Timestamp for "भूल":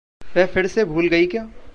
0.85-1.07